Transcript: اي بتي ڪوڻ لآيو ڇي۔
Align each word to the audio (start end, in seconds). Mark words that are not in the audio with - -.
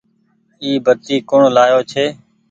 اي 0.63 0.69
بتي 0.85 1.15
ڪوڻ 1.29 1.41
لآيو 1.55 1.79
ڇي۔ 1.91 2.05